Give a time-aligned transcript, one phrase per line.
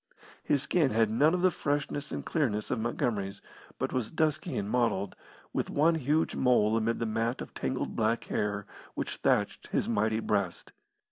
[0.43, 3.39] His skin bad none of the freshness and clearness of Montgomery's,
[3.77, 5.15] but was dusky and mottled,
[5.53, 10.19] with one huge mole amid the mat of tangled black hair which thatched his mighty
[10.19, 10.71] breast.